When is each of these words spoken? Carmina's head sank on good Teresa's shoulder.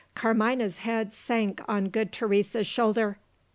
Carmina's 0.15 0.79
head 0.79 1.13
sank 1.13 1.61
on 1.69 1.89
good 1.89 2.11
Teresa's 2.11 2.65
shoulder. 2.65 3.19